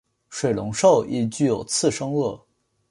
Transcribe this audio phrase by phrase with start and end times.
[0.31, 2.41] 水龙兽已具有次生腭。